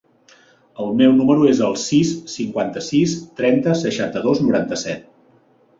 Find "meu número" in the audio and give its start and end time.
1.01-1.45